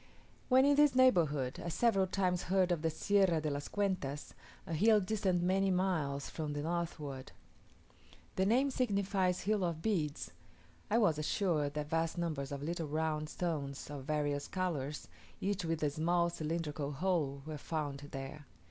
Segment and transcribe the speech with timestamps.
[0.49, 4.33] When in this neighbourhood, I several times heard of the Sierra de las Cuentas:
[4.65, 7.33] a hill distant many miles to the northward.
[8.35, 10.31] The name signifies hill of beads.
[10.89, 15.07] I was assured that vast numbers of little round stones, of various colours,
[15.39, 18.47] each with a small cylindrical hole, are found there.